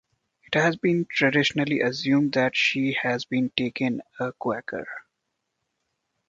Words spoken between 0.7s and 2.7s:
been traditionally assumed that